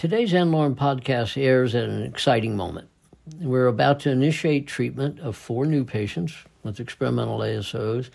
Today's 0.00 0.32
n-Lorem 0.32 0.76
podcast 0.76 1.36
airs 1.36 1.74
at 1.74 1.90
an 1.90 2.02
exciting 2.02 2.56
moment. 2.56 2.88
We're 3.38 3.66
about 3.66 4.00
to 4.00 4.10
initiate 4.10 4.66
treatment 4.66 5.20
of 5.20 5.36
four 5.36 5.66
new 5.66 5.84
patients 5.84 6.34
with 6.62 6.80
experimental 6.80 7.40
ASOs, 7.40 8.08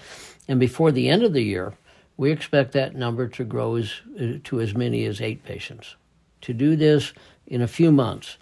and 0.48 0.60
before 0.60 0.92
the 0.92 1.10
end 1.10 1.22
of 1.22 1.34
the 1.34 1.44
year, 1.44 1.76
we 2.18 2.32
expect 2.32 2.72
that 2.72 2.96
number 2.96 3.28
to 3.28 3.44
grow 3.44 3.76
as, 3.76 4.02
to 4.46 4.62
as 4.62 4.74
many 4.74 5.06
as 5.06 5.22
eight 5.22 5.44
patients. 5.44 5.96
To 6.42 6.56
do 6.56 6.76
this 6.76 7.14
in 7.46 7.62
a 7.62 7.68
few 7.68 7.92
months 7.92 8.40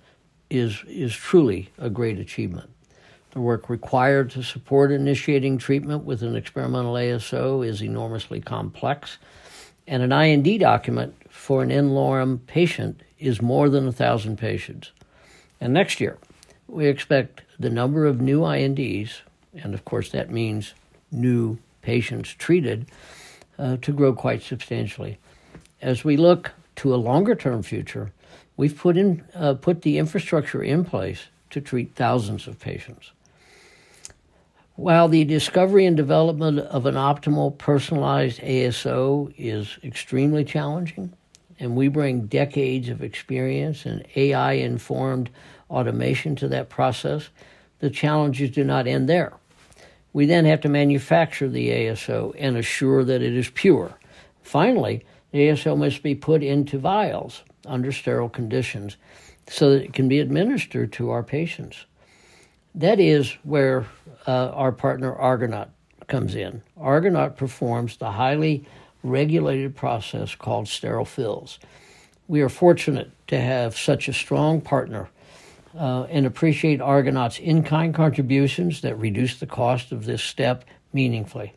is, 0.49 0.81
is 0.87 1.13
truly 1.13 1.69
a 1.77 1.89
great 1.89 2.19
achievement. 2.19 2.69
The 3.31 3.41
work 3.41 3.69
required 3.69 4.29
to 4.31 4.43
support 4.43 4.89
initiating 4.89 5.57
treatment 5.57 6.05
with 6.05 6.23
an 6.23 6.37
experimental 6.37 6.93
ASO 6.93 7.67
is 7.67 7.81
enormously 7.81 8.39
complex, 8.39 9.17
and 9.87 10.03
an 10.03 10.11
IND 10.11 10.59
document 10.59 11.15
for 11.29 11.63
an 11.63 11.71
n-Lorem 11.71 12.45
patient 12.47 13.01
is 13.19 13.41
more 13.41 13.69
than 13.69 13.87
a 13.87 13.91
thousand 13.91 14.37
patients. 14.37 14.91
And 15.59 15.73
next 15.73 15.99
year, 15.99 16.17
we 16.67 16.87
expect 16.87 17.41
the 17.59 17.69
number 17.69 18.05
of 18.05 18.21
new 18.21 18.45
INDs, 18.45 19.21
and 19.53 19.73
of 19.73 19.85
course 19.85 20.09
that 20.11 20.31
means 20.31 20.73
new 21.11 21.57
patients 21.81 22.29
treated, 22.29 22.87
uh, 23.57 23.77
to 23.77 23.91
grow 23.91 24.13
quite 24.13 24.41
substantially. 24.41 25.17
As 25.81 26.03
we 26.03 26.17
look 26.17 26.51
to 26.77 26.93
a 26.93 26.97
longer 26.97 27.35
term 27.35 27.61
future, 27.61 28.11
we've 28.57 28.77
put, 28.77 28.97
in, 28.97 29.23
uh, 29.35 29.53
put 29.53 29.81
the 29.81 29.97
infrastructure 29.97 30.63
in 30.63 30.85
place 30.85 31.27
to 31.51 31.61
treat 31.61 31.93
thousands 31.95 32.47
of 32.47 32.59
patients. 32.59 33.11
While 34.75 35.07
the 35.07 35.23
discovery 35.23 35.85
and 35.85 35.95
development 35.95 36.57
of 36.57 36.87
an 36.87 36.95
optimal 36.95 37.55
personalized 37.59 38.39
ASO 38.39 39.31
is 39.37 39.77
extremely 39.83 40.43
challenging, 40.43 41.13
and 41.59 41.75
we 41.75 41.89
bring 41.89 42.25
decades 42.25 42.89
of 42.89 43.03
experience 43.03 43.85
and 43.85 44.03
AI 44.15 44.53
informed 44.53 45.29
automation 45.69 46.35
to 46.37 46.47
that 46.47 46.69
process, 46.69 47.29
the 47.81 47.91
challenges 47.91 48.49
do 48.49 48.63
not 48.63 48.87
end 48.87 49.07
there. 49.07 49.33
We 50.11 50.25
then 50.25 50.45
have 50.45 50.61
to 50.61 50.69
manufacture 50.69 51.49
the 51.49 51.69
ASO 51.69 52.33
and 52.39 52.57
assure 52.57 53.03
that 53.03 53.21
it 53.21 53.33
is 53.35 53.51
pure. 53.51 53.99
Finally, 54.41 55.05
the 55.29 55.49
ASO 55.49 55.77
must 55.77 56.01
be 56.01 56.15
put 56.15 56.41
into 56.41 56.79
vials 56.79 57.43
under 57.67 57.91
sterile 57.91 58.27
conditions 58.27 58.97
so 59.47 59.69
that 59.69 59.83
it 59.83 59.93
can 59.93 60.07
be 60.07 60.19
administered 60.19 60.91
to 60.93 61.11
our 61.11 61.21
patients. 61.21 61.85
That 62.75 62.99
is 62.99 63.31
where 63.43 63.85
uh, 64.27 64.49
our 64.49 64.71
partner 64.71 65.13
Argonaut 65.13 65.69
comes 66.07 66.35
in. 66.35 66.63
Argonaut 66.77 67.37
performs 67.37 67.97
the 67.97 68.11
highly 68.11 68.65
regulated 69.03 69.75
process 69.75 70.33
called 70.33 70.67
sterile 70.67 71.05
fills. 71.05 71.59
We 72.27 72.41
are 72.41 72.49
fortunate 72.49 73.11
to 73.27 73.39
have 73.39 73.77
such 73.77 74.07
a 74.07 74.13
strong 74.13 74.61
partner 74.61 75.09
uh, 75.77 76.03
and 76.03 76.25
appreciate 76.25 76.81
Argonaut's 76.81 77.39
in 77.39 77.63
kind 77.63 77.93
contributions 77.93 78.81
that 78.81 78.95
reduce 78.95 79.39
the 79.39 79.45
cost 79.45 79.91
of 79.91 80.05
this 80.05 80.23
step 80.23 80.65
meaningfully. 80.93 81.53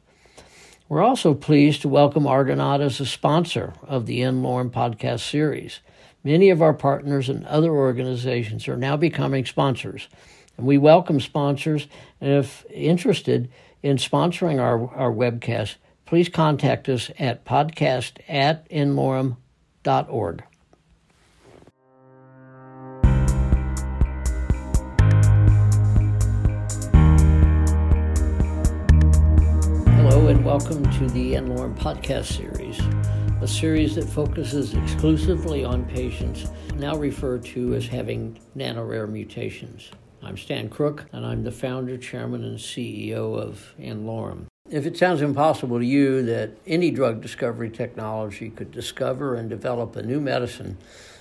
We're 0.88 1.02
also 1.02 1.34
pleased 1.34 1.82
to 1.82 1.88
welcome 1.88 2.26
Argonaut 2.26 2.80
as 2.80 3.00
a 3.00 3.06
sponsor 3.06 3.72
of 3.82 4.06
the 4.06 4.22
n-Lorem 4.22 4.70
podcast 4.70 5.28
series. 5.28 5.80
Many 6.22 6.50
of 6.50 6.62
our 6.62 6.74
partners 6.74 7.28
and 7.28 7.44
other 7.46 7.70
organizations 7.70 8.68
are 8.68 8.76
now 8.76 8.96
becoming 8.96 9.44
sponsors, 9.44 10.08
we 10.58 10.78
welcome 10.78 11.20
sponsors. 11.20 11.86
And 12.20 12.30
if 12.30 12.64
interested 12.70 13.50
in 13.82 13.96
sponsoring 13.96 14.60
our, 14.60 14.88
our 14.94 15.12
webcast, 15.12 15.76
please 16.06 16.28
contact 16.28 16.88
us 16.88 17.10
at 17.18 17.44
podcast 17.44 18.18
at 18.28 18.68
nlorem.org. 18.70 20.44
Hello, 29.96 30.28
and 30.28 30.44
welcome 30.44 30.84
to 30.92 31.08
the 31.08 31.36
n-Lorem 31.36 31.76
podcast 31.76 32.36
series, 32.36 32.80
a 33.42 33.48
series 33.48 33.96
that 33.96 34.08
focuses 34.08 34.74
exclusively 34.74 35.64
on 35.64 35.84
patients 35.84 36.46
now 36.76 36.96
referred 36.96 37.44
to 37.44 37.74
as 37.74 37.86
having 37.86 38.38
nanorare 38.56 39.08
mutations. 39.08 39.90
I'm 40.26 40.36
Stan 40.36 40.68
Crooke, 40.68 41.06
and 41.12 41.24
I'm 41.24 41.44
the 41.44 41.52
founder, 41.52 41.96
chairman, 41.96 42.42
and 42.42 42.58
CEO 42.58 43.38
of 43.38 43.72
n-Lorem. 43.78 44.46
If 44.68 44.84
it 44.84 44.96
sounds 44.96 45.22
impossible 45.22 45.78
to 45.78 45.86
you 45.86 46.20
that 46.24 46.50
any 46.66 46.90
drug 46.90 47.22
discovery 47.22 47.70
technology 47.70 48.50
could 48.50 48.72
discover 48.72 49.36
and 49.36 49.48
develop 49.48 49.94
a 49.94 50.02
new 50.02 50.20
medicine 50.20 50.78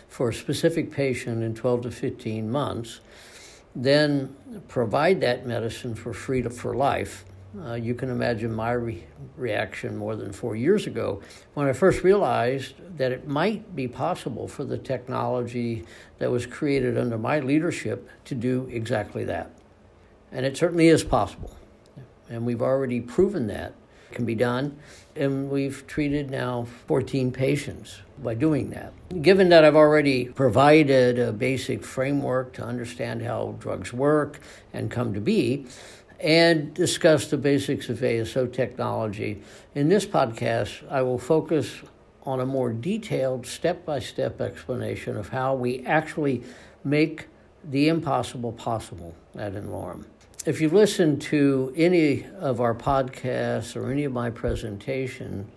for 0.07 0.29
a 0.29 0.33
specific 0.33 0.91
patient 0.91 1.43
in 1.43 1.53
12 1.53 1.83
to 1.83 1.91
15 1.91 2.49
months, 2.49 2.99
then 3.75 4.35
provide 4.67 5.21
that 5.21 5.45
medicine 5.45 5.93
for 5.93 6.11
free 6.11 6.41
to, 6.41 6.49
for 6.49 6.73
life, 6.73 7.25
uh, 7.63 7.73
you 7.73 7.93
can 7.93 8.09
imagine 8.09 8.53
my 8.53 8.71
re- 8.71 9.03
reaction 9.37 9.95
more 9.97 10.15
than 10.15 10.31
four 10.31 10.55
years 10.55 10.87
ago 10.87 11.21
when 11.53 11.67
I 11.67 11.73
first 11.73 12.03
realized 12.03 12.73
that 12.97 13.11
it 13.11 13.27
might 13.27 13.75
be 13.75 13.87
possible 13.87 14.47
for 14.47 14.63
the 14.63 14.77
technology 14.77 15.85
that 16.19 16.31
was 16.31 16.45
created 16.45 16.97
under 16.97 17.17
my 17.17 17.39
leadership 17.39 18.09
to 18.25 18.35
do 18.35 18.67
exactly 18.71 19.23
that. 19.25 19.51
And 20.31 20.45
it 20.45 20.57
certainly 20.57 20.87
is 20.87 21.03
possible 21.03 21.55
and 22.29 22.45
we've 22.45 22.61
already 22.61 23.01
proven 23.01 23.47
that 23.47 23.73
it 24.09 24.15
can 24.15 24.25
be 24.25 24.35
done. 24.35 24.77
And 25.15 25.49
we've 25.49 25.85
treated 25.87 26.29
now 26.29 26.67
14 26.87 27.31
patients 27.31 28.01
by 28.21 28.33
doing 28.33 28.69
that. 28.71 28.93
Given 29.21 29.49
that 29.49 29.63
I've 29.63 29.75
already 29.75 30.25
provided 30.25 31.19
a 31.19 31.31
basic 31.31 31.83
framework 31.83 32.53
to 32.53 32.63
understand 32.63 33.21
how 33.21 33.55
drugs 33.59 33.93
work 33.93 34.39
and 34.73 34.91
come 34.91 35.13
to 35.13 35.21
be, 35.21 35.67
and 36.19 36.73
discuss 36.73 37.27
the 37.27 37.37
basics 37.37 37.89
of 37.89 37.99
ASO 37.99 38.51
technology, 38.51 39.41
in 39.73 39.89
this 39.89 40.05
podcast, 40.05 40.89
I 40.89 41.01
will 41.01 41.19
focus 41.19 41.81
on 42.23 42.39
a 42.39 42.45
more 42.45 42.73
detailed 42.73 43.45
step 43.45 43.85
by 43.85 43.99
step 43.99 44.41
explanation 44.41 45.17
of 45.17 45.29
how 45.29 45.55
we 45.55 45.85
actually 45.85 46.43
make 46.83 47.27
the 47.63 47.87
impossible 47.87 48.51
possible 48.51 49.15
at 49.35 49.55
n-Lorem 49.55 50.05
if 50.45 50.61
you 50.61 50.69
listen 50.69 51.17
to 51.17 51.73
any 51.75 52.25
of 52.39 52.61
our 52.61 52.75
podcasts 52.75 53.75
or 53.75 53.91
any 53.91 54.03
of 54.03 54.13
my 54.13 54.29
presentations, 54.29 55.49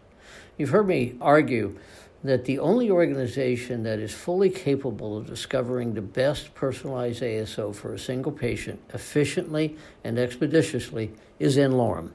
you've 0.57 0.71
heard 0.71 0.89
me 0.89 1.15
argue 1.21 1.79
that 2.25 2.45
the 2.45 2.59
only 2.59 2.91
organization 2.91 3.85
that 3.85 3.99
is 3.99 4.13
fully 4.13 4.51
capable 4.51 5.17
of 5.17 5.27
discovering 5.27 5.95
the 5.95 6.03
best 6.03 6.55
personalized 6.55 7.23
ASO 7.23 7.75
for 7.75 7.95
a 7.95 7.99
single 7.99 8.33
patient 8.33 8.81
efficiently 8.93 9.77
and 10.03 10.19
expeditiously 10.19 11.13
is 11.39 11.57
n-Lorem. 11.57 12.11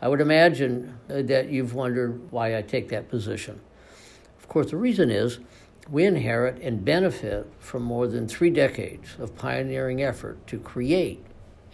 I 0.00 0.08
would 0.08 0.20
imagine 0.20 0.98
that 1.08 1.48
you've 1.48 1.74
wondered 1.74 2.30
why 2.30 2.56
I 2.56 2.62
take 2.62 2.88
that 2.90 3.08
position. 3.08 3.60
Of 4.38 4.48
course, 4.48 4.70
the 4.70 4.76
reason 4.76 5.10
is 5.10 5.38
we 5.90 6.04
inherit 6.04 6.60
and 6.60 6.84
benefit 6.84 7.50
from 7.58 7.82
more 7.82 8.06
than 8.06 8.28
three 8.28 8.50
decades 8.50 9.16
of 9.18 9.34
pioneering 9.34 10.02
effort 10.02 10.46
to 10.48 10.58
create 10.58 11.24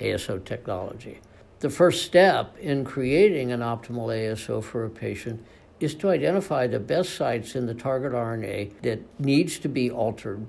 ASO 0.01 0.43
technology. 0.45 1.21
The 1.61 1.71
first 1.71 2.05
step 2.05 2.57
in 2.59 2.85
creating 2.85 3.51
an 3.51 3.61
optimal 3.61 4.09
ASO 4.09 4.63
for 4.63 4.85
a 4.85 4.91
patient 4.91 5.45
is 5.81 5.95
to 5.97 6.11
identify 6.11 6.67
the 6.67 6.79
best 6.79 7.15
sites 7.15 7.55
in 7.55 7.67
the 7.67 7.75
target 7.75 8.13
RNA 8.13 8.81
that 8.83 9.01
needs 9.21 9.59
to 9.59 9.69
be 9.69 9.91
altered 9.91 10.47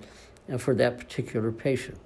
uh, 0.52 0.58
for 0.58 0.75
that 0.75 0.97
particular 0.97 1.52
patient. 1.52 1.97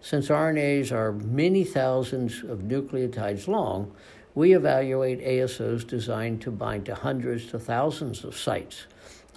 Since 0.00 0.28
RNAs 0.28 0.90
are 0.90 1.12
many 1.12 1.64
thousands 1.64 2.42
of 2.42 2.60
nucleotides 2.60 3.46
long, 3.46 3.94
we 4.34 4.54
evaluate 4.54 5.20
ASOs 5.20 5.86
designed 5.86 6.40
to 6.42 6.50
bind 6.50 6.86
to 6.86 6.94
hundreds 6.94 7.46
to 7.46 7.58
thousands 7.58 8.24
of 8.24 8.36
sites. 8.36 8.86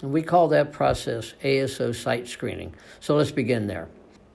And 0.02 0.12
we 0.12 0.22
call 0.22 0.48
that 0.48 0.72
process 0.72 1.34
ASO 1.42 1.94
site 1.94 2.28
screening. 2.28 2.74
So 3.00 3.16
let's 3.16 3.30
begin 3.30 3.66
there. 3.66 3.88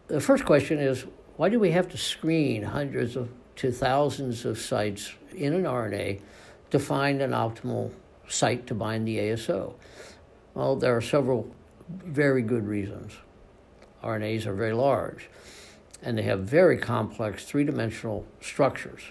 The 0.07 0.21
first 0.21 0.45
question 0.45 0.79
is 0.79 1.05
why 1.37 1.49
do 1.49 1.59
we 1.59 1.71
have 1.71 1.87
to 1.89 1.97
screen 1.97 2.63
hundreds 2.63 3.15
of 3.15 3.29
to 3.57 3.71
thousands 3.71 4.45
of 4.45 4.57
sites 4.57 5.13
in 5.35 5.53
an 5.53 5.63
RNA 5.63 6.21
to 6.71 6.79
find 6.79 7.21
an 7.21 7.31
optimal 7.31 7.91
site 8.31 8.67
to 8.67 8.73
bind 8.73 9.07
the 9.07 9.17
ASO? 9.17 9.73
Well, 10.53 10.75
there 10.75 10.95
are 10.95 11.01
several 11.01 11.53
very 11.89 12.41
good 12.41 12.65
reasons. 12.67 13.13
RNAs 14.03 14.45
are 14.45 14.53
very 14.53 14.73
large 14.73 15.29
and 16.01 16.17
they 16.17 16.23
have 16.23 16.41
very 16.41 16.77
complex 16.77 17.45
three 17.45 17.63
dimensional 17.63 18.25
structures. 18.39 19.01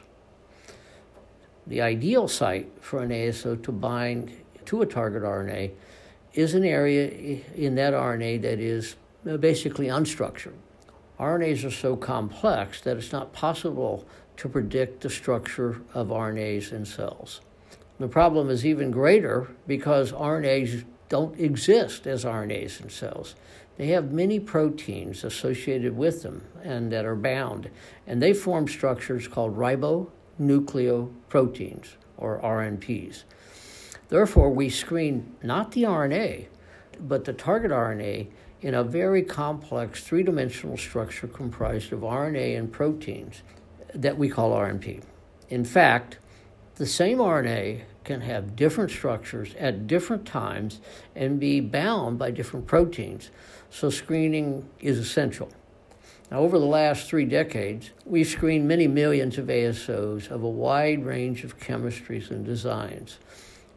The 1.66 1.80
ideal 1.80 2.26
site 2.26 2.70
for 2.80 3.02
an 3.02 3.10
ASO 3.10 3.62
to 3.62 3.72
bind 3.72 4.32
to 4.66 4.82
a 4.82 4.86
target 4.86 5.22
RNA 5.22 5.70
is 6.34 6.54
an 6.54 6.64
area 6.64 7.42
in 7.54 7.74
that 7.76 7.92
RNA 7.92 8.42
that 8.42 8.58
is 8.58 8.96
basically 9.38 9.86
unstructured. 9.86 10.54
RNAs 11.18 11.64
are 11.66 11.70
so 11.70 11.96
complex 11.96 12.80
that 12.80 12.96
it's 12.96 13.12
not 13.12 13.32
possible 13.32 14.06
to 14.38 14.48
predict 14.48 15.02
the 15.02 15.10
structure 15.10 15.82
of 15.92 16.08
RNAs 16.08 16.72
in 16.72 16.84
cells. 16.84 17.40
The 18.00 18.08
problem 18.08 18.48
is 18.48 18.64
even 18.64 18.90
greater 18.90 19.48
because 19.66 20.12
RNAs 20.12 20.84
don't 21.10 21.38
exist 21.38 22.06
as 22.06 22.24
RNAs 22.24 22.80
in 22.80 22.88
cells. 22.88 23.34
They 23.76 23.88
have 23.88 24.10
many 24.10 24.40
proteins 24.40 25.22
associated 25.22 25.94
with 25.94 26.22
them 26.22 26.46
and 26.62 26.90
that 26.92 27.04
are 27.04 27.14
bound, 27.14 27.68
and 28.06 28.22
they 28.22 28.32
form 28.32 28.68
structures 28.68 29.28
called 29.28 29.54
ribonucleoproteins, 29.54 31.88
or 32.16 32.40
RNPs. 32.40 33.24
Therefore, 34.08 34.48
we 34.48 34.70
screen 34.70 35.36
not 35.42 35.72
the 35.72 35.82
RNA, 35.82 36.46
but 37.00 37.26
the 37.26 37.34
target 37.34 37.70
RNA 37.70 38.28
in 38.62 38.72
a 38.72 38.82
very 38.82 39.22
complex 39.22 40.02
three 40.02 40.22
dimensional 40.22 40.78
structure 40.78 41.26
comprised 41.26 41.92
of 41.92 42.00
RNA 42.00 42.56
and 42.56 42.72
proteins 42.72 43.42
that 43.94 44.16
we 44.16 44.30
call 44.30 44.52
RNP. 44.52 45.02
In 45.50 45.66
fact, 45.66 46.16
the 46.76 46.86
same 46.86 47.18
RNA 47.18 47.82
can 48.04 48.22
have 48.22 48.56
different 48.56 48.90
structures 48.90 49.54
at 49.58 49.86
different 49.86 50.26
times 50.26 50.80
and 51.14 51.38
be 51.38 51.60
bound 51.60 52.18
by 52.18 52.30
different 52.30 52.66
proteins. 52.66 53.30
So, 53.70 53.90
screening 53.90 54.68
is 54.80 54.98
essential. 54.98 55.50
Now, 56.30 56.38
over 56.38 56.58
the 56.58 56.66
last 56.66 57.08
three 57.08 57.24
decades, 57.24 57.90
we've 58.04 58.26
screened 58.26 58.68
many 58.68 58.86
millions 58.86 59.36
of 59.36 59.46
ASOs 59.46 60.30
of 60.30 60.42
a 60.42 60.48
wide 60.48 61.04
range 61.04 61.42
of 61.42 61.58
chemistries 61.58 62.30
and 62.30 62.44
designs. 62.44 63.18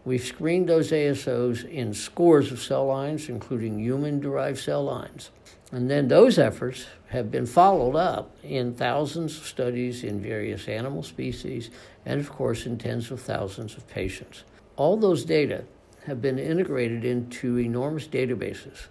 We've 0.05 0.23
screened 0.23 0.67
those 0.67 0.91
ASOs 0.91 1.67
in 1.67 1.93
scores 1.93 2.51
of 2.51 2.61
cell 2.61 2.85
lines, 2.85 3.29
including 3.29 3.79
human 3.79 4.19
derived 4.19 4.59
cell 4.59 4.83
lines. 4.83 5.31
And 5.71 5.89
then 5.89 6.07
those 6.07 6.37
efforts 6.37 6.85
have 7.09 7.31
been 7.31 7.47
followed 7.47 7.95
up 7.95 8.35
in 8.43 8.75
thousands 8.75 9.37
of 9.37 9.47
studies 9.47 10.03
in 10.03 10.21
various 10.21 10.67
animal 10.67 11.01
species 11.01 11.71
and, 12.05 12.19
of 12.19 12.29
course, 12.29 12.65
in 12.65 12.77
tens 12.77 13.11
of 13.11 13.21
thousands 13.21 13.75
of 13.75 13.87
patients. 13.87 14.43
All 14.75 14.97
those 14.97 15.25
data 15.25 15.63
have 16.05 16.21
been 16.21 16.39
integrated 16.39 17.05
into 17.05 17.57
enormous 17.57 18.07
databases 18.07 18.87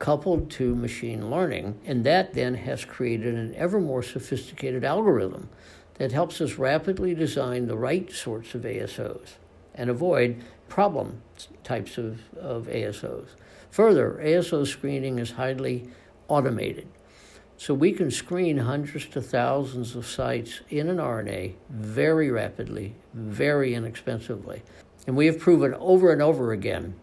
coupled 0.00 0.50
to 0.50 0.74
machine 0.74 1.30
learning, 1.30 1.78
and 1.84 2.04
that 2.04 2.32
then 2.32 2.54
has 2.54 2.84
created 2.84 3.34
an 3.34 3.54
ever 3.54 3.78
more 3.78 4.02
sophisticated 4.02 4.82
algorithm 4.82 5.48
that 5.94 6.10
helps 6.10 6.40
us 6.40 6.54
rapidly 6.54 7.14
design 7.14 7.66
the 7.66 7.76
right 7.76 8.10
sorts 8.10 8.54
of 8.54 8.62
ASOs 8.62 9.34
and 9.74 9.90
avoid 9.90 10.42
problem 10.68 11.20
types 11.62 11.98
of, 11.98 12.20
of 12.34 12.66
ASOs. 12.66 13.28
Further, 13.70 14.18
ASO 14.22 14.66
screening 14.66 15.18
is 15.18 15.32
highly 15.32 15.88
automated. 16.28 16.88
So 17.60 17.74
we 17.74 17.92
can 17.92 18.10
screen 18.10 18.56
hundreds 18.56 19.04
to 19.08 19.20
thousands 19.20 19.94
of 19.94 20.06
sites 20.06 20.62
in 20.70 20.88
an 20.88 20.96
RNA 20.96 21.56
very 21.68 22.30
rapidly, 22.30 22.94
very 23.12 23.74
inexpensively. 23.74 24.62
And 25.06 25.14
we 25.14 25.26
have 25.26 25.38
proven 25.38 25.74
over 25.74 26.10
and 26.10 26.22
over 26.22 26.52
again 26.52 26.94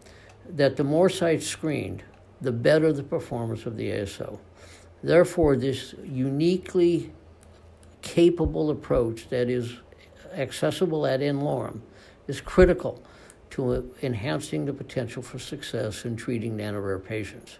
that 0.49 0.75
the 0.75 0.83
more 0.83 1.09
sites 1.09 1.45
screened, 1.45 2.03
the 2.41 2.51
better 2.51 2.91
the 2.91 3.03
performance 3.03 3.67
of 3.67 3.77
the 3.77 3.91
ASO. 3.91 4.39
Therefore, 5.03 5.57
this 5.57 5.93
uniquely 6.03 7.13
capable 8.01 8.71
approach 8.71 9.29
that 9.29 9.51
is 9.51 9.75
accessible 10.33 11.05
at 11.05 11.21
n-Lorem 11.21 11.81
is 12.27 12.41
critical 12.41 13.03
to 13.51 13.93
enhancing 14.01 14.65
the 14.65 14.73
potential 14.73 15.21
for 15.21 15.37
success 15.37 16.03
in 16.03 16.15
treating 16.15 16.57
nanorare 16.57 17.03
patients. 17.05 17.59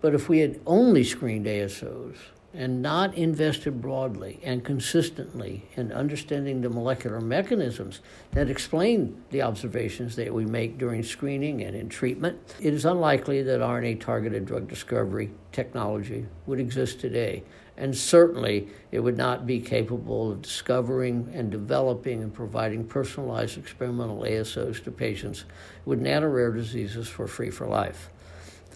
But 0.00 0.14
if 0.14 0.30
we 0.30 0.38
had 0.38 0.58
only 0.66 1.04
screened 1.04 1.44
ASOs 1.44 2.16
and 2.54 2.80
not 2.80 3.14
invested 3.14 3.80
broadly 3.82 4.40
and 4.42 4.64
consistently 4.64 5.68
in 5.76 5.92
understanding 5.92 6.62
the 6.62 6.70
molecular 6.70 7.20
mechanisms 7.20 8.00
that 8.32 8.48
explain 8.48 9.22
the 9.30 9.42
observations 9.42 10.16
that 10.16 10.32
we 10.32 10.46
make 10.46 10.78
during 10.78 11.02
screening 11.02 11.62
and 11.62 11.76
in 11.76 11.88
treatment, 11.88 12.38
it 12.58 12.72
is 12.72 12.86
unlikely 12.86 13.42
that 13.42 13.60
RNA 13.60 14.00
targeted 14.00 14.46
drug 14.46 14.66
discovery 14.66 15.30
technology 15.52 16.26
would 16.46 16.58
exist 16.58 17.00
today. 17.00 17.42
And 17.76 17.96
certainly, 17.96 18.68
it 18.90 18.98
would 19.00 19.16
not 19.16 19.46
be 19.46 19.60
capable 19.60 20.32
of 20.32 20.42
discovering 20.42 21.30
and 21.32 21.50
developing 21.50 22.22
and 22.22 22.34
providing 22.34 22.84
personalized 22.84 23.56
experimental 23.56 24.22
ASOs 24.22 24.82
to 24.82 24.90
patients 24.90 25.44
with 25.84 26.02
nanorare 26.02 26.52
diseases 26.52 27.08
for 27.08 27.28
free 27.28 27.50
for 27.50 27.66
life 27.68 28.10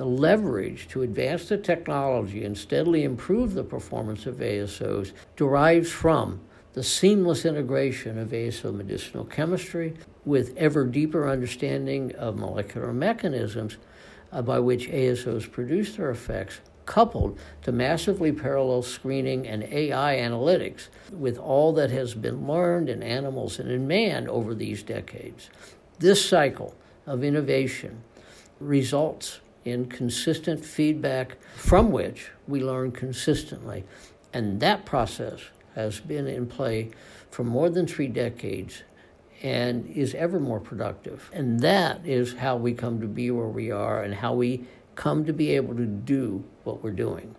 the 0.02 0.08
leverage 0.08 0.88
to 0.88 1.02
advance 1.02 1.49
the 1.49 1.56
technology 1.56 2.44
and 2.44 2.58
steadily 2.58 3.04
improve 3.04 3.54
the 3.54 3.62
performance 3.62 4.26
of 4.26 4.38
ASOs 4.38 5.12
derives 5.37 5.93
from 5.93 6.40
the 6.72 6.82
seamless 6.82 7.44
integration 7.44 8.19
of 8.19 8.31
ASO 8.31 8.75
medicinal 8.75 9.25
chemistry 9.25 9.94
with 10.25 10.56
ever 10.56 10.84
deeper 10.84 11.28
understanding 11.28 12.12
of 12.16 12.37
molecular 12.37 12.93
mechanisms 12.93 13.76
uh, 14.32 14.43
by 14.43 14.58
which 14.58 14.88
ASOs 14.88 15.49
produce 15.49 15.94
their 15.94 16.10
effects, 16.10 16.62
coupled 16.84 17.38
to 17.62 17.70
massively 17.70 18.32
parallel 18.32 18.82
screening 18.82 19.46
and 19.46 19.62
AI 19.62 20.16
analytics 20.16 20.88
with 21.12 21.38
all 21.38 21.72
that 21.75 21.93
has 21.93 22.12
been 22.12 22.44
learned 22.44 22.88
in 22.88 23.04
animals 23.04 23.60
and 23.60 23.70
in 23.70 23.87
man 23.87 24.26
over 24.26 24.52
these 24.52 24.82
decades. 24.82 25.49
This 26.00 26.28
cycle 26.28 26.75
of 27.06 27.22
innovation 27.22 28.02
results 28.58 29.38
in 29.64 29.87
consistent 29.87 30.64
feedback 30.64 31.37
from 31.56 31.93
which 31.93 32.31
we 32.47 32.61
learn 32.61 32.93
consistently. 32.93 33.85
And 34.32 34.61
that 34.61 34.85
process 34.85 35.41
has 35.75 36.00
been 36.00 36.26
in 36.26 36.47
play 36.47 36.91
for 37.31 37.44
more 37.44 37.70
than 37.70 37.87
three 37.87 38.09
decades 38.09 38.82
and 39.43 39.88
is 39.91 40.14
ever 40.14 40.38
more 40.38 40.61
productive. 40.61 41.31
And 41.32 41.61
that 41.61 42.06
is 42.06 42.35
how 42.35 42.56
we 42.56 42.75
come 42.75 43.00
to 43.00 43.06
be 43.06 43.31
where 43.31 43.49
we 43.49 43.70
are 43.70 44.03
and 44.03 44.14
how 44.14 44.35
we 44.35 44.64
come 44.94 45.25
to 45.25 45.32
be 45.32 45.50
able 45.56 45.75
to 45.76 45.87
do 45.87 46.44
what 46.64 46.82
we're 46.82 46.91
doing. 46.91 47.35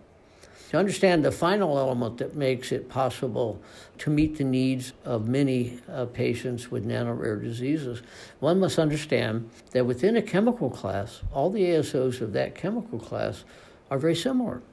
To 0.73 0.79
understand 0.79 1.23
the 1.23 1.31
final 1.31 1.77
element 1.77 2.17
that 2.17 2.35
makes 2.35 2.71
it 2.71 2.89
possible 2.89 3.61
to 3.99 4.09
meet 4.09 4.39
the 4.39 4.43
needs 4.43 4.93
of 5.05 5.27
many 5.27 5.79
uh, 5.87 6.05
patients 6.05 6.71
with 6.71 6.83
nanorare 6.83 7.39
diseases, 7.39 8.01
one 8.39 8.59
must 8.59 8.79
understand 8.79 9.51
that 9.69 9.85
within 9.85 10.17
a 10.17 10.21
chemical 10.23 10.71
class, 10.71 11.21
all 11.31 11.51
the 11.51 11.61
ASOs 11.61 12.21
of 12.21 12.33
that 12.33 12.55
chemical 12.55 12.97
class 12.97 13.43
are 13.91 13.99
very 13.99 14.15
similar. 14.15 14.63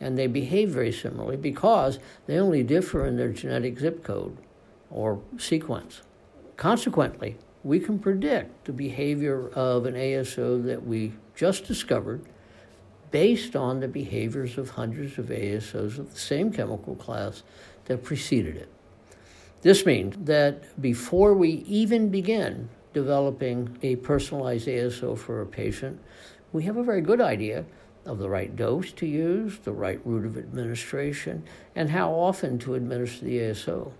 And 0.00 0.16
they 0.16 0.28
behave 0.28 0.70
very 0.70 0.92
similarly 0.92 1.36
because 1.36 1.98
they 2.24 2.38
only 2.38 2.62
differ 2.62 3.04
in 3.04 3.18
their 3.18 3.28
genetic 3.28 3.78
zip 3.78 4.02
code 4.02 4.38
or 4.90 5.20
sequence. 5.36 6.00
Consequently, 6.56 7.36
we 7.62 7.80
can 7.80 7.98
predict 7.98 8.64
the 8.64 8.72
behavior 8.72 9.50
of 9.50 9.84
an 9.84 9.92
ASO 9.92 10.64
that 10.64 10.86
we 10.86 11.12
just 11.36 11.66
discovered 11.66 12.22
based 13.14 13.54
on 13.54 13.78
the 13.78 13.86
behaviors 13.86 14.58
of 14.58 14.70
hundreds 14.70 15.18
of 15.18 15.26
ASOs 15.26 15.98
of 16.00 16.12
the 16.12 16.18
same 16.18 16.50
chemical 16.50 16.96
class 16.96 17.44
that 17.84 18.02
preceded 18.02 18.56
it. 18.56 18.68
This 19.62 19.86
means 19.86 20.16
that 20.24 20.82
before 20.82 21.32
we 21.32 21.62
even 21.68 22.08
begin 22.08 22.68
developing 22.92 23.78
a 23.82 23.94
personalized 23.94 24.66
ASO 24.66 25.16
for 25.16 25.40
a 25.40 25.46
patient, 25.46 26.00
we 26.52 26.64
have 26.64 26.76
a 26.76 26.82
very 26.82 27.02
good 27.02 27.20
idea 27.20 27.64
of 28.04 28.18
the 28.18 28.28
right 28.28 28.56
dose 28.56 28.90
to 28.90 29.06
use, 29.06 29.60
the 29.60 29.70
right 29.70 30.00
route 30.04 30.26
of 30.26 30.36
administration, 30.36 31.44
and 31.76 31.90
how 31.90 32.10
often 32.10 32.58
to 32.58 32.74
administer 32.74 33.24
the 33.26 33.38
ASO. 33.38 33.92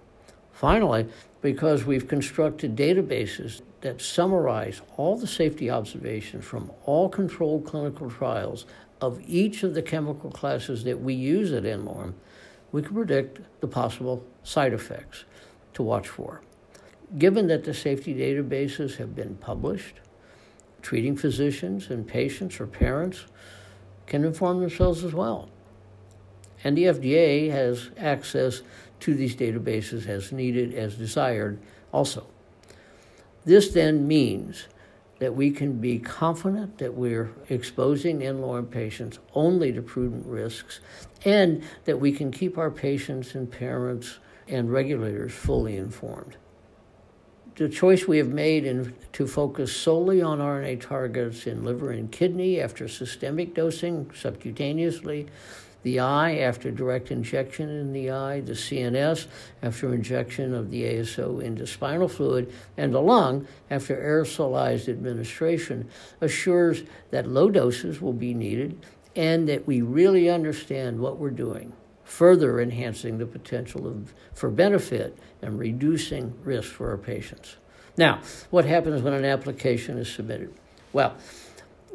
Finally, 0.50 1.07
because 1.41 1.85
we've 1.85 2.09
constructed 2.09 2.75
databases 2.75 3.62
that 3.83 4.00
summarize 4.00 4.81
all 4.97 5.17
the 5.17 5.27
safety 5.27 5.71
observations 5.71 6.45
from 6.45 6.73
all 6.85 7.09
controlled 7.09 7.65
clinical 7.65 8.11
trials 8.11 8.65
of 9.01 9.21
each 9.27 9.63
of 9.63 9.75
the 9.75 9.83
chemical 9.83 10.31
classes 10.31 10.85
that 10.85 11.01
we 11.01 11.15
use 11.15 11.53
at 11.53 11.65
n-Lorem, 11.65 12.15
we 12.73 12.83
can 12.83 12.95
predict 12.95 13.41
the 13.61 13.69
possible 13.69 14.25
side 14.43 14.73
effects 14.73 15.25
to 15.75 15.83
watch 15.83 16.09
for. 16.09 16.41
Given 17.19 17.47
that 17.49 17.65
the 17.65 17.75
safety 17.75 18.15
databases 18.15 18.97
have 18.97 19.15
been 19.15 19.37
published, 19.37 20.01
treating 20.83 21.17
physicians 21.17 21.91
and 21.91 22.07
patients 22.07 22.61
or 22.61 22.67
parents 22.67 23.27
can 24.07 24.25
inform 24.25 24.61
themselves 24.61 25.05
as 25.05 25.13
well. 25.13 25.49
And 26.63 26.77
the 26.77 26.85
FDA 26.85 27.51
has 27.51 27.91
access 27.99 28.63
to 29.01 29.15
these 29.15 29.37
databases 29.37 30.09
as 30.09 30.33
needed, 30.33 30.75
as 30.75 30.97
desired, 30.97 31.59
also. 31.93 32.27
This 33.45 33.73
then 33.73 34.09
means 34.09 34.67
that 35.25 35.35
we 35.35 35.50
can 35.50 35.81
be 35.81 35.99
confident 35.99 36.76
that 36.76 36.93
we're 36.93 37.31
exposing 37.49 38.23
n-Lorem 38.23 38.71
patients 38.71 39.19
only 39.33 39.73
to 39.73 39.81
prudent 39.81 40.26
risks, 40.26 40.81
and 41.25 41.62
that 41.87 41.99
we 41.99 42.12
can 42.12 42.31
keep 42.31 42.59
our 42.59 42.71
patients 42.71 43.35
and 43.35 43.50
parents 43.50 44.19
and 44.49 44.71
regulators 44.71 45.33
fully 45.33 45.78
informed. 45.78 46.37
the 47.57 47.71
choice 47.71 48.07
we 48.07 48.19
have 48.19 48.28
made 48.28 48.66
in, 48.66 48.95
to 49.14 49.26
focus 49.26 49.75
solely 49.75 50.21
on 50.21 50.40
RNA 50.40 50.83
targets 50.83 51.47
in 51.47 51.64
liver 51.64 51.90
and 51.90 52.12
kidney 52.12 52.61
after 52.61 52.87
systemic 52.87 53.54
dosing 53.54 54.04
subcutaneously, 54.07 55.26
the 55.85 56.00
eye 56.00 56.38
after 56.38 56.71
direct 56.71 57.11
injection 57.11 57.69
in 57.69 57.93
the 57.93 58.11
eye, 58.11 58.41
the 58.41 58.53
CNS 58.53 59.26
after 59.62 59.95
injection 59.95 60.53
of 60.53 60.71
the 60.71 60.83
ASO 60.83 61.41
into 61.41 61.67
spinal 61.67 62.09
fluid, 62.09 62.53
and 62.76 62.93
the 62.93 63.00
lung 63.00 63.47
after 63.71 63.95
aerosolized 63.95 64.88
administration 64.88 65.88
assures 66.21 66.83
that 67.11 67.29
low 67.29 67.50
doses 67.50 68.00
will 68.00 68.14
be 68.14 68.35
needed 68.35 68.79
and 69.14 69.49
that 69.49 69.67
we 69.67 69.83
really 69.83 70.29
understand 70.29 70.99
what 70.99 71.19
we're 71.19 71.31
doing, 71.31 71.73
further 72.03 72.61
enhancing 72.61 73.19
the 73.19 73.26
potential 73.26 73.87
of, 73.87 74.12
for 74.33 74.50
benefit 74.50 75.17
and 75.43 75.59
reducing 75.59 76.35
risk 76.43 76.73
for 76.73 76.91
our 76.91 76.99
patients. 76.99 77.57
Now, 77.97 78.21
what 78.50 78.64
happens 78.64 79.03
when 79.03 79.12
an 79.12 79.25
application 79.25 79.99
is 79.99 80.11
submitted? 80.11 80.53
Well, 80.93 81.14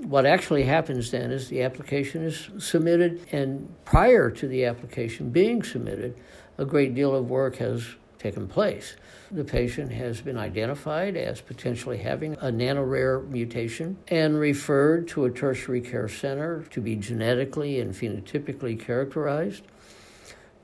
what 0.04 0.26
actually 0.26 0.64
happens 0.64 1.12
then 1.12 1.32
is 1.32 1.50
the 1.50 1.62
application 1.62 2.24
is 2.24 2.50
submitted, 2.58 3.26
and 3.32 3.74
prior 3.86 4.30
to 4.32 4.48
the 4.48 4.66
application 4.66 5.30
being 5.30 5.64
submitted, 5.64 6.16
a 6.58 6.66
great 6.66 6.96
deal 6.96 7.16
of 7.16 7.30
work 7.30 7.58
has 7.58 7.96
taken 8.18 8.48
place. 8.48 8.96
The 9.32 9.44
patient 9.44 9.92
has 9.94 10.22
been 10.22 10.38
identified 10.38 11.16
as 11.16 11.40
potentially 11.40 11.98
having 11.98 12.34
a 12.34 12.52
nanorare 12.52 13.28
mutation 13.30 13.98
and 14.08 14.40
referred 14.40 15.08
to 15.10 15.26
a 15.26 15.32
tertiary 15.32 15.82
care 15.82 16.10
center 16.10 16.64
to 16.72 16.82
be 16.82 16.96
genetically 16.96 17.80
and 17.80 17.94
phenotypically 17.94 18.80
characterized. 18.80 19.64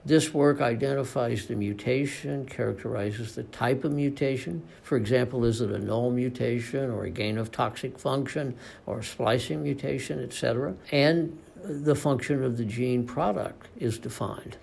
This 0.05 0.35
work 0.35 0.62
identifies 0.62 1.47
the 1.47 1.55
mutation, 1.55 2.45
characterizes 2.45 3.33
the 3.33 3.41
type 3.43 3.83
of 3.83 3.91
mutation. 3.91 4.62
For 4.83 4.97
example, 4.97 5.43
is 5.45 5.62
it 5.62 5.71
a 5.71 5.79
null 5.79 6.12
mutation 6.12 6.91
or 6.91 7.05
a 7.05 7.09
gain 7.09 7.39
of 7.39 7.51
toxic 7.51 7.97
function 7.97 8.55
or 8.85 9.01
splicing 9.01 9.63
mutation, 9.63 10.21
etc.? 10.24 10.75
And 10.91 11.39
the 11.63 11.95
function 11.95 12.43
of 12.43 12.57
the 12.57 12.65
gene 12.65 13.07
product 13.07 13.67
is 13.77 13.97
defined. 13.97 14.57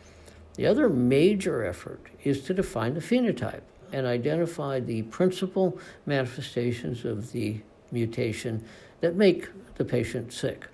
The 0.55 0.67
other 0.67 0.89
major 0.89 1.65
effort 1.65 2.07
is 2.23 2.43
to 2.43 2.55
define 2.55 2.95
the 2.95 3.01
phenotype 3.01 3.63
and 3.93 4.07
identify 4.07 4.79
the 4.79 5.03
principal 5.03 5.77
manifestations 6.07 7.05
of 7.05 7.33
the 7.33 7.61
mutation 7.91 8.65
that 9.01 9.17
make 9.17 9.49
the 9.75 9.85
patient 9.85 10.33
sick. 10.33 10.69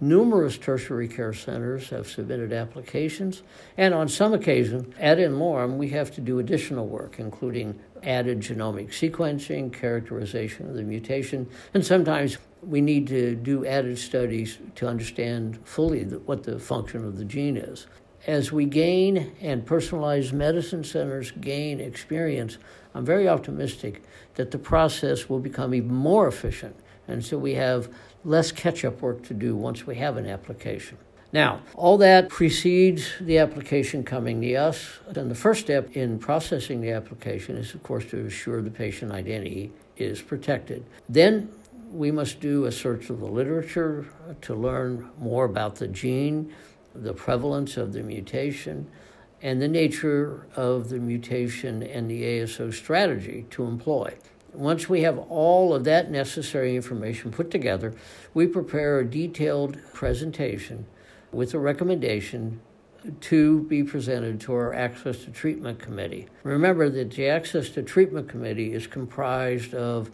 Numerous 0.00 0.58
tertiary 0.58 1.08
care 1.08 1.32
centers 1.32 1.88
have 1.88 2.06
submitted 2.06 2.52
applications, 2.52 3.42
and 3.78 3.94
on 3.94 4.08
some 4.08 4.34
occasions, 4.34 4.94
ad 5.00 5.18
in 5.18 5.78
we 5.78 5.88
have 5.88 6.10
to 6.12 6.20
do 6.20 6.38
additional 6.38 6.86
work, 6.86 7.18
including 7.18 7.78
added 8.02 8.40
genomic 8.40 8.88
sequencing, 8.88 9.72
characterization 9.72 10.68
of 10.68 10.74
the 10.74 10.82
mutation, 10.82 11.48
and 11.72 11.84
sometimes 11.84 12.36
we 12.62 12.82
need 12.82 13.06
to 13.06 13.34
do 13.36 13.64
added 13.64 13.98
studies 13.98 14.58
to 14.74 14.86
understand 14.86 15.58
fully 15.64 16.02
what 16.02 16.42
the 16.42 16.58
function 16.58 17.02
of 17.02 17.16
the 17.16 17.24
gene 17.24 17.56
is. 17.56 17.86
As 18.26 18.52
we 18.52 18.64
gain 18.64 19.32
and 19.40 19.64
personalized 19.64 20.32
medicine 20.34 20.84
centers 20.84 21.30
gain 21.30 21.80
experience, 21.80 22.58
I'm 22.94 23.04
very 23.04 23.28
optimistic 23.28 24.02
that 24.34 24.50
the 24.50 24.58
process 24.58 25.28
will 25.28 25.38
become 25.38 25.72
even 25.74 25.94
more 25.94 26.26
efficient. 26.26 26.76
And 27.08 27.24
so 27.24 27.38
we 27.38 27.54
have 27.54 27.88
less 28.24 28.52
catch 28.52 28.84
up 28.84 29.00
work 29.00 29.22
to 29.24 29.34
do 29.34 29.56
once 29.56 29.86
we 29.86 29.96
have 29.96 30.16
an 30.16 30.26
application. 30.26 30.98
Now, 31.32 31.60
all 31.74 31.98
that 31.98 32.28
precedes 32.28 33.12
the 33.20 33.38
application 33.38 34.04
coming 34.04 34.40
to 34.40 34.54
us. 34.54 35.00
And 35.14 35.30
the 35.30 35.34
first 35.34 35.60
step 35.60 35.96
in 35.96 36.18
processing 36.18 36.80
the 36.80 36.92
application 36.92 37.56
is, 37.56 37.74
of 37.74 37.82
course, 37.82 38.06
to 38.06 38.24
assure 38.26 38.62
the 38.62 38.70
patient 38.70 39.12
identity 39.12 39.72
is 39.96 40.22
protected. 40.22 40.84
Then 41.08 41.50
we 41.90 42.10
must 42.10 42.40
do 42.40 42.64
a 42.64 42.72
search 42.72 43.10
of 43.10 43.20
the 43.20 43.26
literature 43.26 44.06
to 44.42 44.54
learn 44.54 45.10
more 45.18 45.44
about 45.44 45.76
the 45.76 45.88
gene, 45.88 46.54
the 46.94 47.12
prevalence 47.12 47.76
of 47.76 47.92
the 47.92 48.02
mutation, 48.02 48.88
and 49.42 49.60
the 49.60 49.68
nature 49.68 50.46
of 50.56 50.88
the 50.88 50.98
mutation 50.98 51.82
and 51.82 52.10
the 52.10 52.22
ASO 52.22 52.72
strategy 52.72 53.46
to 53.50 53.64
employ. 53.64 54.14
Once 54.56 54.88
we 54.88 55.02
have 55.02 55.18
all 55.28 55.74
of 55.74 55.84
that 55.84 56.10
necessary 56.10 56.74
information 56.76 57.30
put 57.30 57.50
together, 57.50 57.94
we 58.32 58.46
prepare 58.46 58.98
a 58.98 59.04
detailed 59.04 59.76
presentation 59.92 60.86
with 61.30 61.52
a 61.52 61.58
recommendation 61.58 62.58
to 63.20 63.60
be 63.64 63.84
presented 63.84 64.40
to 64.40 64.54
our 64.54 64.72
Access 64.72 65.24
to 65.24 65.30
Treatment 65.30 65.78
Committee. 65.78 66.26
Remember 66.42 66.88
that 66.88 67.10
the 67.10 67.28
Access 67.28 67.68
to 67.70 67.82
Treatment 67.82 68.28
Committee 68.28 68.72
is 68.72 68.86
comprised 68.86 69.74
of 69.74 70.10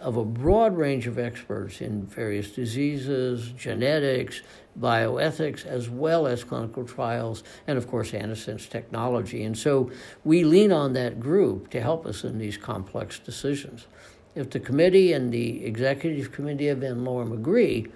of 0.00 0.16
a 0.16 0.24
broad 0.24 0.76
range 0.76 1.06
of 1.06 1.18
experts 1.18 1.80
in 1.80 2.06
various 2.06 2.50
diseases, 2.50 3.52
genetics, 3.56 4.42
bioethics, 4.78 5.64
as 5.64 5.88
well 5.88 6.26
as 6.26 6.44
clinical 6.44 6.84
trials, 6.84 7.42
and 7.66 7.78
of 7.78 7.88
course, 7.88 8.12
antisense 8.12 8.68
technology. 8.68 9.42
And 9.42 9.56
so 9.56 9.90
we 10.24 10.44
lean 10.44 10.72
on 10.72 10.92
that 10.92 11.18
group 11.18 11.70
to 11.70 11.80
help 11.80 12.06
us 12.06 12.24
in 12.24 12.38
these 12.38 12.56
complex 12.56 13.18
decisions. 13.18 13.86
If 14.34 14.50
the 14.50 14.60
committee 14.60 15.14
and 15.14 15.32
the 15.32 15.64
executive 15.64 16.30
committee 16.30 16.68
of 16.68 16.82
N. 16.82 17.04
Lorem 17.04 17.32
agree, 17.32 17.86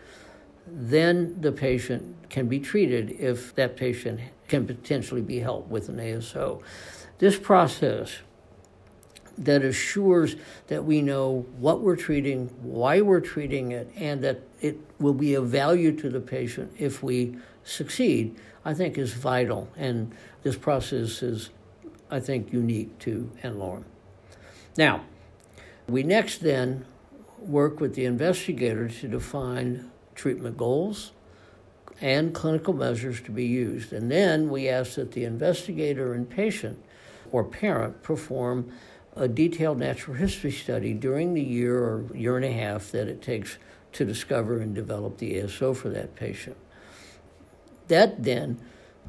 then 0.66 1.38
the 1.40 1.52
patient 1.52 2.30
can 2.30 2.48
be 2.48 2.60
treated 2.60 3.10
if 3.10 3.54
that 3.56 3.76
patient 3.76 4.20
can 4.48 4.66
potentially 4.66 5.20
be 5.20 5.40
helped 5.40 5.68
with 5.68 5.88
an 5.88 5.98
ASO. 5.98 6.62
This 7.18 7.38
process 7.38 8.18
that 9.38 9.62
assures 9.62 10.36
that 10.68 10.84
we 10.84 11.02
know 11.02 11.46
what 11.58 11.80
we're 11.80 11.96
treating, 11.96 12.48
why 12.62 13.00
we're 13.00 13.20
treating 13.20 13.72
it, 13.72 13.90
and 13.96 14.22
that 14.22 14.40
it 14.60 14.78
will 14.98 15.14
be 15.14 15.34
of 15.34 15.48
value 15.48 15.92
to 15.92 16.10
the 16.10 16.20
patient 16.20 16.72
if 16.78 17.02
we 17.02 17.36
succeed, 17.64 18.36
I 18.64 18.74
think 18.74 18.98
is 18.98 19.12
vital. 19.14 19.68
And 19.76 20.14
this 20.42 20.56
process 20.56 21.22
is, 21.22 21.50
I 22.10 22.20
think, 22.20 22.52
unique 22.52 22.98
to 23.00 23.30
N-Lorem. 23.42 23.84
Now, 24.76 25.04
we 25.88 26.02
next 26.02 26.38
then 26.38 26.84
work 27.38 27.80
with 27.80 27.94
the 27.94 28.04
investigator 28.04 28.88
to 28.88 29.08
define 29.08 29.90
treatment 30.14 30.56
goals 30.56 31.12
and 32.00 32.34
clinical 32.34 32.72
measures 32.72 33.20
to 33.22 33.30
be 33.30 33.44
used. 33.44 33.92
And 33.92 34.10
then 34.10 34.48
we 34.48 34.68
ask 34.68 34.94
that 34.94 35.12
the 35.12 35.24
investigator 35.24 36.14
and 36.14 36.28
patient 36.28 36.82
or 37.32 37.44
parent 37.44 38.02
perform 38.02 38.72
a 39.16 39.28
detailed 39.28 39.78
natural 39.78 40.16
history 40.16 40.52
study 40.52 40.94
during 40.94 41.34
the 41.34 41.42
year 41.42 41.78
or 41.78 42.04
year 42.14 42.36
and 42.36 42.44
a 42.44 42.52
half 42.52 42.90
that 42.92 43.08
it 43.08 43.20
takes 43.20 43.58
to 43.92 44.04
discover 44.04 44.60
and 44.60 44.74
develop 44.74 45.18
the 45.18 45.34
ASO 45.34 45.76
for 45.76 45.88
that 45.88 46.14
patient. 46.14 46.56
That 47.88 48.22
then 48.22 48.60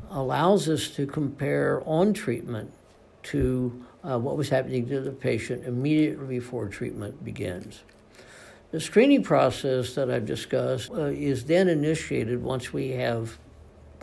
allows 0.10 0.68
us 0.68 0.90
to 0.90 1.06
compare 1.06 1.84
on 1.86 2.14
treatment 2.14 2.74
to 3.24 3.86
uh, 4.04 4.18
what 4.18 4.36
was 4.36 4.50
happening 4.50 4.88
to 4.90 5.00
the 5.00 5.12
patient 5.12 5.66
immediately 5.66 6.40
before 6.40 6.68
treatment 6.68 7.24
begins. 7.24 7.84
The 8.72 8.80
screening 8.80 9.22
process 9.22 9.94
that 9.96 10.10
I've 10.10 10.26
discussed 10.26 10.92
uh, 10.92 11.06
is 11.06 11.46
then 11.46 11.68
initiated 11.68 12.42
once 12.42 12.74
we 12.74 12.90
have 12.92 13.38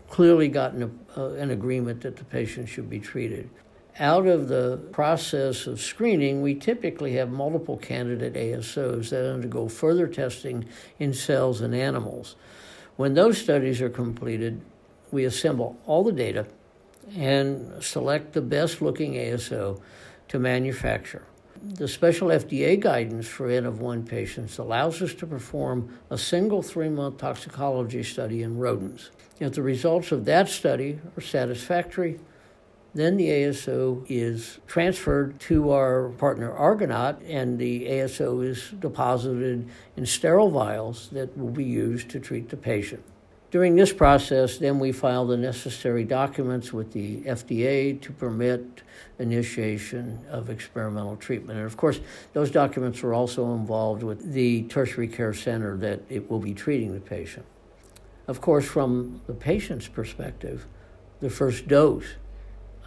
clearly 0.08 0.48
gotten 0.48 0.82
a, 1.16 1.20
uh, 1.20 1.30
an 1.32 1.50
agreement 1.50 2.02
that 2.02 2.16
the 2.16 2.24
patient 2.24 2.68
should 2.68 2.88
be 2.88 3.00
treated 3.00 3.50
out 3.98 4.26
of 4.26 4.48
the 4.48 4.78
process 4.92 5.66
of 5.66 5.80
screening, 5.80 6.42
we 6.42 6.54
typically 6.54 7.14
have 7.14 7.30
multiple 7.30 7.76
candidate 7.76 8.34
ASOs 8.34 9.10
that 9.10 9.32
undergo 9.32 9.68
further 9.68 10.06
testing 10.06 10.64
in 10.98 11.12
cells 11.12 11.60
and 11.60 11.74
animals. 11.74 12.36
When 12.96 13.14
those 13.14 13.38
studies 13.38 13.80
are 13.80 13.90
completed, 13.90 14.60
we 15.10 15.24
assemble 15.24 15.78
all 15.86 16.04
the 16.04 16.12
data 16.12 16.46
and 17.16 17.82
select 17.82 18.32
the 18.32 18.42
best 18.42 18.82
looking 18.82 19.14
ASO 19.14 19.80
to 20.28 20.38
manufacture. 20.38 21.24
The 21.62 21.88
special 21.88 22.28
FDA 22.28 22.78
guidance 22.78 23.26
for 23.26 23.48
N 23.48 23.66
of 23.66 23.80
1 23.80 24.04
patients 24.04 24.58
allows 24.58 25.02
us 25.02 25.12
to 25.14 25.26
perform 25.26 25.98
a 26.08 26.18
single 26.18 26.62
three 26.62 26.88
month 26.88 27.18
toxicology 27.18 28.04
study 28.04 28.42
in 28.42 28.58
rodents. 28.58 29.10
If 29.40 29.54
the 29.54 29.62
results 29.62 30.12
of 30.12 30.24
that 30.26 30.48
study 30.48 31.00
are 31.16 31.20
satisfactory, 31.20 32.20
then 32.94 33.16
the 33.16 33.28
ASO 33.28 34.04
is 34.08 34.58
transferred 34.66 35.38
to 35.40 35.70
our 35.70 36.08
partner 36.10 36.50
Argonaut, 36.52 37.20
and 37.22 37.58
the 37.58 37.86
ASO 37.86 38.44
is 38.44 38.70
deposited 38.80 39.68
in 39.96 40.06
sterile 40.06 40.50
vials 40.50 41.08
that 41.10 41.36
will 41.36 41.50
be 41.50 41.64
used 41.64 42.08
to 42.10 42.18
treat 42.20 42.48
the 42.48 42.56
patient. 42.56 43.04
During 43.50 43.76
this 43.76 43.94
process, 43.94 44.58
then 44.58 44.78
we 44.78 44.92
file 44.92 45.26
the 45.26 45.36
necessary 45.36 46.04
documents 46.04 46.72
with 46.72 46.92
the 46.92 47.22
FDA 47.22 47.98
to 48.02 48.12
permit 48.12 48.82
initiation 49.18 50.20
of 50.30 50.50
experimental 50.50 51.16
treatment. 51.16 51.58
And 51.58 51.66
of 51.66 51.76
course, 51.76 52.00
those 52.34 52.50
documents 52.50 53.02
are 53.02 53.14
also 53.14 53.54
involved 53.54 54.02
with 54.02 54.32
the 54.32 54.64
tertiary 54.64 55.08
care 55.08 55.32
center 55.32 55.78
that 55.78 56.00
it 56.10 56.30
will 56.30 56.40
be 56.40 56.52
treating 56.52 56.92
the 56.92 57.00
patient. 57.00 57.46
Of 58.26 58.42
course, 58.42 58.66
from 58.66 59.22
the 59.26 59.32
patient's 59.32 59.88
perspective, 59.88 60.66
the 61.20 61.30
first 61.30 61.68
dose 61.68 62.16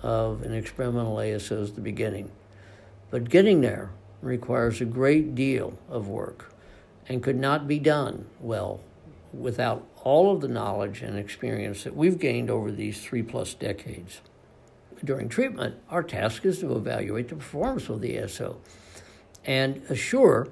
of 0.02 0.42
an 0.44 0.54
experimental 0.54 1.16
ASO 1.16 1.62
is 1.62 1.74
the 1.74 1.82
beginning. 1.82 2.32
But 3.10 3.30
getting 3.30 3.62
there 3.62 3.92
requires 4.22 4.82
a 4.82 4.86
great 4.86 5.36
deal 5.36 5.78
of 5.90 6.08
work 6.08 6.54
and 7.08 7.24
could 7.24 7.38
not 7.38 7.68
be 7.68 7.80
done 7.80 8.26
well 8.40 8.82
without 9.34 9.88
all 10.04 10.34
of 10.34 10.42
the 10.42 10.48
knowledge 10.48 11.02
and 11.02 11.18
experience 11.18 11.84
that 11.84 11.96
we've 11.96 12.20
gained 12.20 12.50
over 12.50 12.72
these 12.72 13.02
three 13.02 13.24
plus 13.24 13.54
decades. 13.54 14.22
During 15.04 15.30
treatment, 15.30 15.76
our 15.90 16.04
task 16.04 16.46
is 16.46 16.60
to 16.60 16.76
evaluate 16.76 17.30
the 17.30 17.36
performance 17.36 17.90
of 17.90 18.02
the 18.02 18.18
ASO 18.18 18.58
and 19.46 19.82
assure 19.90 20.48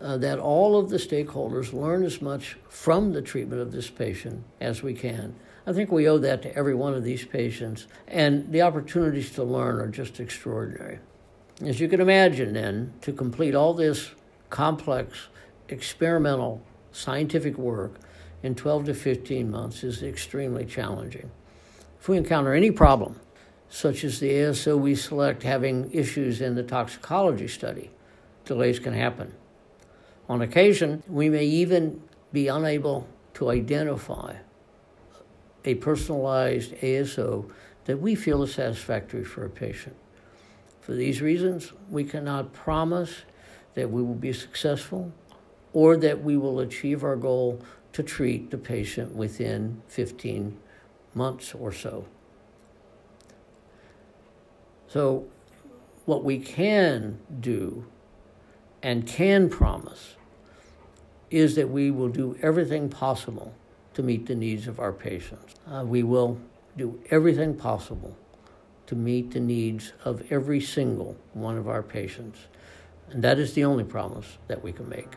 uh, 0.00 0.16
that 0.16 0.38
all 0.38 0.78
of 0.78 0.90
the 0.90 0.96
stakeholders 0.96 1.72
learn 1.72 2.04
as 2.04 2.22
much 2.22 2.56
from 2.68 3.12
the 3.12 3.22
treatment 3.22 3.60
of 3.60 3.72
this 3.72 3.90
patient 3.90 4.44
as 4.60 4.82
we 4.82 4.94
can. 4.94 5.34
I 5.66 5.72
think 5.72 5.92
we 5.92 6.08
owe 6.08 6.18
that 6.18 6.42
to 6.42 6.56
every 6.56 6.74
one 6.74 6.94
of 6.94 7.04
these 7.04 7.24
patients, 7.24 7.86
and 8.08 8.50
the 8.50 8.62
opportunities 8.62 9.30
to 9.32 9.44
learn 9.44 9.80
are 9.80 9.88
just 9.88 10.18
extraordinary. 10.18 10.98
As 11.64 11.80
you 11.80 11.88
can 11.88 12.00
imagine, 12.00 12.54
then, 12.54 12.94
to 13.02 13.12
complete 13.12 13.54
all 13.54 13.74
this 13.74 14.12
complex, 14.48 15.28
experimental, 15.68 16.62
scientific 16.92 17.58
work 17.58 18.00
in 18.42 18.54
12 18.54 18.86
to 18.86 18.94
15 18.94 19.50
months 19.50 19.84
is 19.84 20.02
extremely 20.02 20.64
challenging. 20.64 21.30
If 22.00 22.08
we 22.08 22.16
encounter 22.16 22.54
any 22.54 22.70
problem, 22.70 23.20
such 23.68 24.02
as 24.02 24.18
the 24.18 24.30
ASO 24.30 24.78
we 24.78 24.94
select 24.94 25.42
having 25.42 25.92
issues 25.92 26.40
in 26.40 26.54
the 26.54 26.62
toxicology 26.62 27.46
study, 27.46 27.90
delays 28.44 28.78
can 28.78 28.94
happen. 28.94 29.34
On 30.28 30.40
occasion, 30.40 31.02
we 31.06 31.28
may 31.28 31.44
even 31.44 32.02
be 32.32 32.48
unable 32.48 33.06
to 33.34 33.50
identify 33.50 34.36
a 35.64 35.74
personalized 35.76 36.72
ASO 36.76 37.50
that 37.84 37.98
we 37.98 38.14
feel 38.14 38.42
is 38.42 38.54
satisfactory 38.54 39.24
for 39.24 39.44
a 39.44 39.50
patient. 39.50 39.96
For 40.80 40.94
these 40.94 41.20
reasons, 41.20 41.72
we 41.88 42.04
cannot 42.04 42.52
promise 42.52 43.22
that 43.74 43.90
we 43.90 44.02
will 44.02 44.14
be 44.14 44.32
successful 44.32 45.12
or 45.72 45.96
that 45.96 46.22
we 46.22 46.36
will 46.36 46.60
achieve 46.60 47.04
our 47.04 47.16
goal 47.16 47.62
to 47.92 48.02
treat 48.02 48.50
the 48.50 48.58
patient 48.58 49.14
within 49.14 49.82
15 49.88 50.56
months 51.14 51.54
or 51.54 51.72
so. 51.72 52.06
So, 54.88 55.26
what 56.06 56.24
we 56.24 56.38
can 56.38 57.20
do 57.40 57.86
and 58.82 59.06
can 59.06 59.48
promise 59.48 60.16
is 61.30 61.54
that 61.54 61.68
we 61.68 61.90
will 61.90 62.08
do 62.08 62.36
everything 62.42 62.88
possible 62.88 63.54
to 63.94 64.02
meet 64.02 64.26
the 64.26 64.34
needs 64.34 64.66
of 64.66 64.80
our 64.80 64.92
patients. 64.92 65.54
Uh, 65.66 65.84
we 65.86 66.02
will 66.02 66.38
do 66.76 67.00
everything 67.10 67.54
possible 67.54 68.16
to 68.86 68.94
meet 68.94 69.30
the 69.30 69.40
needs 69.40 69.92
of 70.04 70.22
every 70.32 70.60
single 70.60 71.16
one 71.32 71.56
of 71.56 71.68
our 71.68 71.82
patients. 71.82 72.38
And 73.10 73.22
that 73.22 73.38
is 73.38 73.54
the 73.54 73.64
only 73.64 73.84
promise 73.84 74.38
that 74.48 74.62
we 74.62 74.72
can 74.72 74.88
make. 74.88 75.08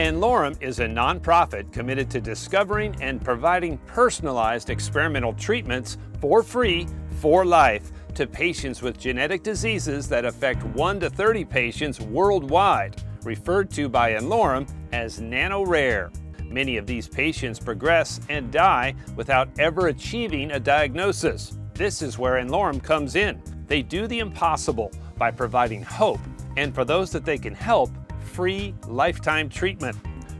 n-Lorem 0.00 0.56
is 0.62 0.80
a 0.80 0.86
nonprofit 0.86 1.70
committed 1.72 2.08
to 2.10 2.20
discovering 2.22 2.96
and 3.02 3.22
providing 3.22 3.76
personalized 3.86 4.70
experimental 4.70 5.34
treatments 5.34 5.98
for 6.20 6.42
free 6.42 6.86
for 7.20 7.44
life 7.44 7.92
to 8.14 8.26
patients 8.26 8.80
with 8.80 8.98
genetic 8.98 9.42
diseases 9.42 10.08
that 10.08 10.24
affect 10.24 10.62
1 10.64 11.00
to 11.00 11.10
30 11.10 11.44
patients 11.44 12.00
worldwide, 12.00 13.02
referred 13.24 13.70
to 13.70 13.88
by 13.88 14.14
n-Lorem 14.14 14.68
as 14.92 15.20
nano-rare. 15.20 16.10
Many 16.44 16.76
of 16.76 16.86
these 16.86 17.08
patients 17.08 17.58
progress 17.58 18.20
and 18.28 18.50
die 18.50 18.94
without 19.16 19.48
ever 19.58 19.88
achieving 19.88 20.50
a 20.52 20.60
diagnosis. 20.60 21.58
This 21.74 22.02
is 22.02 22.18
where 22.18 22.38
n-Lorem 22.38 22.82
comes 22.82 23.14
in. 23.16 23.40
They 23.66 23.82
do 23.82 24.06
the 24.06 24.18
impossible 24.18 24.90
by 25.16 25.30
providing 25.30 25.82
hope 25.82 26.20
and 26.56 26.74
for 26.74 26.84
those 26.84 27.10
that 27.12 27.24
they 27.24 27.38
can 27.38 27.54
help, 27.54 27.90
free 28.32 28.74
lifetime 28.86 29.48
treatment. 29.48 29.96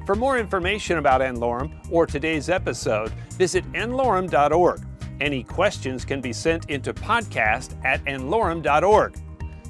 For 0.06 0.14
more 0.14 0.38
information 0.38 0.98
about 0.98 1.22
n-Lorem 1.22 1.72
or 1.90 2.06
today's 2.06 2.48
episode, 2.48 3.10
visit 3.34 3.64
nlorem.org. 3.72 4.80
Any 5.20 5.42
questions 5.42 6.04
can 6.04 6.20
be 6.20 6.32
sent 6.32 6.70
into 6.70 6.94
podcast 6.94 7.74
at 7.84 8.04
nlorem.org. 8.04 9.16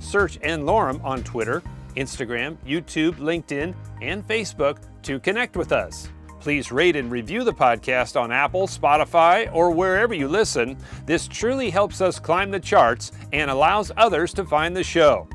Search 0.01 0.39
n-Lorem 0.43 1.03
on 1.05 1.23
Twitter, 1.23 1.63
Instagram, 1.97 2.57
YouTube, 2.67 3.17
LinkedIn, 3.17 3.75
and 4.03 4.27
Facebook 4.27 4.79
to 5.03 5.19
connect 5.21 5.57
with 5.57 5.73
us. 5.73 6.09
Please 6.41 6.73
rate 6.73 6.97
and 6.97 7.11
review 7.11 7.45
the 7.45 7.53
podcast 7.53 8.19
on 8.19 8.33
Apple, 8.33 8.67
Spotify, 8.67 9.53
or 9.55 9.71
wherever 9.71 10.15
you 10.15 10.27
listen. 10.27 10.79
This 11.05 11.29
truly 11.29 11.69
helps 11.69 12.01
us 12.01 12.19
climb 12.19 12.51
the 12.51 12.59
charts 12.59 13.13
and 13.33 13.51
allows 13.51 13.93
others 13.97 14.33
to 14.35 14.45
find 14.45 14.75
the 14.75 14.83
show. 14.83 15.29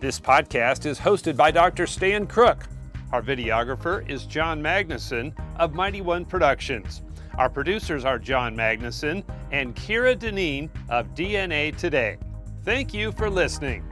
This 0.00 0.20
podcast 0.20 0.86
is 0.86 0.98
hosted 1.00 1.36
by 1.36 1.50
Dr. 1.50 1.86
Stan 1.86 2.26
Crooke. 2.26 2.66
Our 3.12 3.22
videographer 3.22 4.08
is 4.08 4.24
John 4.24 4.62
Magnuson 4.62 5.32
of 5.56 5.74
Mighty 5.74 6.00
One 6.00 6.24
Productions. 6.24 7.02
Our 7.38 7.50
producers 7.50 8.04
are 8.04 8.18
John 8.18 8.56
Magnuson 8.56 9.24
and 9.50 9.74
Kira 9.74 10.18
Dineen 10.18 10.70
of 10.88 11.14
DNA 11.14 11.76
Today. 11.76 12.18
Thank 12.64 12.94
you 12.94 13.12
for 13.12 13.28
listening. 13.28 13.91